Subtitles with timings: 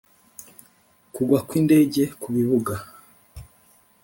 [1.13, 2.73] Kugwa kw indege ku bibuga